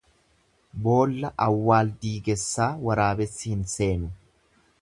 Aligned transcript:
Boolla 0.87 1.31
awwaaldiigessaa 1.49 2.71
waraabessi 2.89 3.55
hin 3.55 3.65
seenu. 3.79 4.11